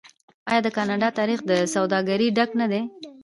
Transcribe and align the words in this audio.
آیا 0.49 0.61
د 0.63 0.67
کاناډا 0.77 1.09
تاریخ 1.19 1.39
له 1.49 1.55
سوداګرۍ 1.75 2.27
ډک 2.37 2.49
نه 2.61 2.65
دی؟ 2.71 2.81